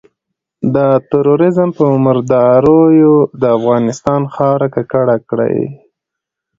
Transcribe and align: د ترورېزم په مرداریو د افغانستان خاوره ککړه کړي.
د 0.75 0.77
ترورېزم 1.09 1.69
په 1.77 1.85
مرداریو 2.05 3.15
د 3.41 3.43
افغانستان 3.57 4.21
خاوره 4.33 4.67
ککړه 4.75 5.17
کړي. 5.29 5.59